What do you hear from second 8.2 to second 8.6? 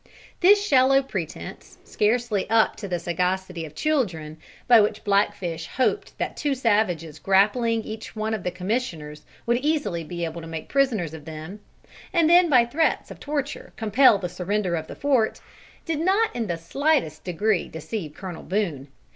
of the